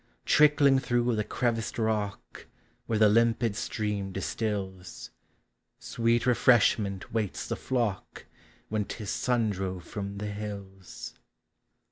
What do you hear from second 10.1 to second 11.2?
the hills.